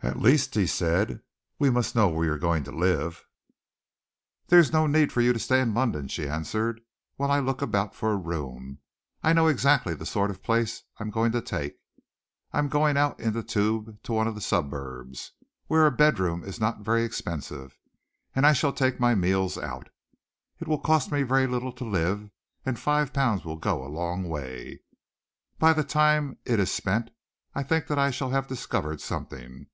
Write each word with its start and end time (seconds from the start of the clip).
"At 0.00 0.20
least," 0.20 0.54
he 0.54 0.68
said, 0.68 1.22
"we 1.58 1.70
must 1.70 1.96
know 1.96 2.08
where 2.08 2.24
you 2.26 2.32
are 2.32 2.38
going 2.38 2.62
to 2.62 2.70
live." 2.70 3.24
"There 4.46 4.60
is 4.60 4.72
no 4.72 4.86
need 4.86 5.10
for 5.12 5.20
you 5.20 5.32
to 5.32 5.40
stay 5.40 5.60
in 5.60 5.74
London," 5.74 6.06
she 6.06 6.28
answered, 6.28 6.80
"while 7.16 7.32
I 7.32 7.40
look 7.40 7.62
about 7.62 7.96
for 7.96 8.12
a 8.12 8.16
room. 8.16 8.78
I 9.24 9.32
know 9.32 9.48
exactly 9.48 9.94
the 9.94 10.06
sort 10.06 10.30
of 10.30 10.40
place 10.42 10.84
I 10.98 11.02
am 11.02 11.10
going 11.10 11.32
to 11.32 11.40
take. 11.42 11.80
I 12.52 12.60
am 12.60 12.68
going 12.68 12.96
out 12.96 13.18
in 13.18 13.32
the 13.32 13.42
Tube 13.42 14.00
to 14.04 14.12
one 14.12 14.28
of 14.28 14.36
the 14.36 14.40
suburbs, 14.40 15.32
where 15.66 15.84
a 15.84 15.90
bedroom 15.90 16.44
is 16.44 16.60
not 16.60 16.84
very 16.84 17.02
expensive, 17.02 17.76
and 18.36 18.46
I 18.46 18.52
shall 18.52 18.72
take 18.72 19.00
my 19.00 19.16
meals 19.16 19.58
out. 19.58 19.88
It 20.60 20.68
will 20.68 20.78
cost 20.80 21.10
me 21.10 21.24
very 21.24 21.48
little 21.48 21.72
to 21.72 21.84
live, 21.84 22.30
and 22.64 22.78
five 22.78 23.12
pounds 23.12 23.44
will 23.44 23.56
go 23.56 23.78
quite 23.78 23.86
a 23.88 23.92
long 23.92 24.28
way. 24.28 24.80
By 25.58 25.72
the 25.72 25.84
time 25.84 26.38
it 26.44 26.60
is 26.60 26.70
spent, 26.70 27.10
I 27.52 27.64
think 27.64 27.88
that 27.88 27.98
I 27.98 28.12
shall 28.12 28.30
have 28.30 28.46
discovered 28.46 29.00
something. 29.00 29.66